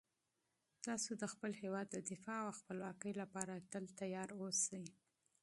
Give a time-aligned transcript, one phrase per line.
[0.85, 4.83] تاسو د خپل هیواد د دفاع او خپلواکۍ لپاره تل چمتو اوسئ.